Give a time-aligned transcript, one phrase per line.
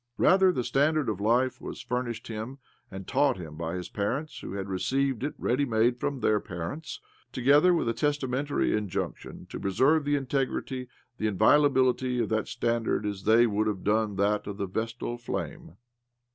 [0.17, 2.57] Rather, the standard of life was furnished him
[2.89, 6.99] and taug'ht him by parents who had received it ready made from' their parents,
[7.31, 10.87] together with a testamentary injunc tion to preserve the integrity,
[11.19, 15.19] the inviola bility of that standard as they would have done that of the Vestal
[15.19, 15.77] flame.